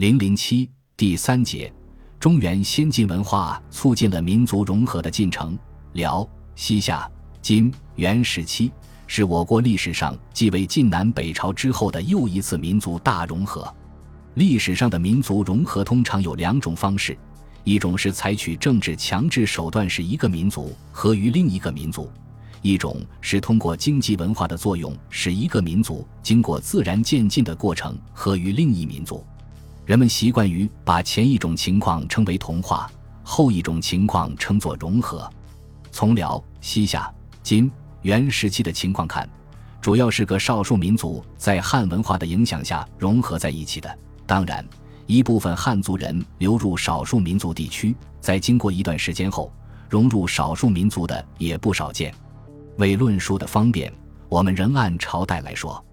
[0.00, 1.70] 零零七第三节，
[2.18, 5.58] 中原先进文化促进了民族融合的进程。
[5.92, 7.06] 辽、西夏、
[7.42, 8.72] 金、元时期
[9.06, 13.70] 是我国历史上继为晋南北朝之后的又一次民族大融合。
[14.36, 17.14] 历史上的民族融合通常有两种方式：
[17.64, 22.10] 一种是采取政治强制手段，使一个民族合于另一个民族；
[22.62, 29.22] 一种是通过经济文化的作用，使一个民族经过自然渐进的过程合于另一民族。
[29.90, 32.88] 人们习惯于把前一种情况称为同化，
[33.24, 35.28] 后一种情况称作融合。
[35.90, 37.12] 从辽、西夏、
[37.42, 37.68] 金、
[38.02, 39.28] 元时期的情况看，
[39.80, 43.98] 主要是个少数民族在汉文化的影响下融合在一起的。
[44.28, 44.64] 当然，
[45.06, 49.52] 一部分汉族人流入少数民族地区，在经过一段时间后
[49.88, 52.14] 融入少数民族的也不少见。
[52.76, 53.92] 为论述的方便，
[54.28, 55.84] 我们仍按朝代来说。